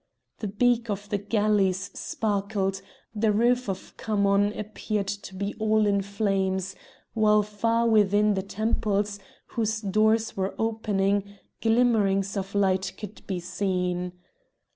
The 0.39 0.47
beaks 0.47 0.89
of 0.89 1.09
the 1.09 1.19
galleys 1.19 1.91
sparkled, 1.93 2.81
the 3.13 3.31
roof 3.31 3.69
of 3.69 3.95
Khamon 3.97 4.51
appeared 4.57 5.05
to 5.05 5.35
be 5.35 5.53
all 5.59 5.85
in 5.85 6.01
flames, 6.01 6.75
while 7.13 7.43
far 7.43 7.87
within 7.87 8.33
the 8.33 8.41
temples, 8.41 9.19
whose 9.49 9.79
doors 9.79 10.35
were 10.35 10.55
opening, 10.57 11.37
glimmerings 11.61 12.35
of 12.35 12.55
light 12.55 12.93
could 12.97 13.27
be 13.27 13.39
seen. 13.39 14.13